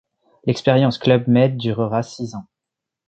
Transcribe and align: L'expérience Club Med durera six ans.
L'expérience 0.47 0.97
Club 0.97 1.27
Med 1.27 1.57
durera 1.57 2.01
six 2.01 2.33
ans. 2.33 2.47